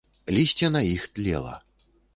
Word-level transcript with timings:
Лісце 0.37 0.71
на 0.77 0.81
іх 0.95 1.07
тлела. 1.17 1.55